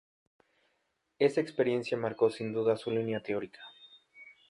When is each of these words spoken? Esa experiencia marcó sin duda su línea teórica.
Esa 1.19 1.41
experiencia 1.41 1.95
marcó 1.95 2.31
sin 2.31 2.51
duda 2.53 2.75
su 2.75 2.89
línea 2.89 3.21
teórica. 3.21 3.61